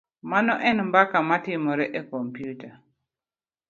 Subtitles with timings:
[0.31, 2.69] Mano en mbaka matimore e kompyuta.